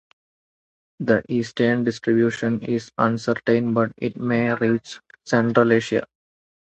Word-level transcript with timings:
The 0.99 1.23
eastern 1.29 1.83
distribution 1.83 2.59
is 2.63 2.91
uncertain 2.97 3.75
but 3.75 3.91
it 3.97 4.17
may 4.17 4.51
reach 4.55 4.99
central 5.25 5.71
Asia. 5.71 6.07